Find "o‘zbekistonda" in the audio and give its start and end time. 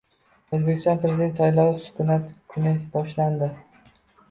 0.57-0.95